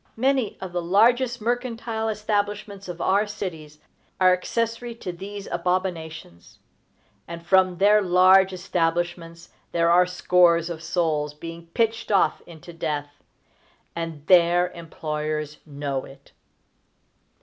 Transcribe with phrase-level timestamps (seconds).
[0.17, 3.77] Many of the largest mercantile establishments of our cities
[4.19, 6.57] are accessory to these abominations;
[7.27, 13.21] and from their large establishments there are scores of souls being pitched off into death;
[13.95, 16.31] _and their employers know it!